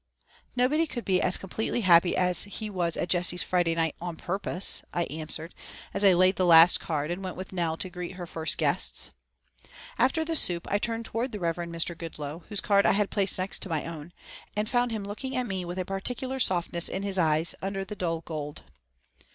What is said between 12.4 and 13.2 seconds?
whose card I had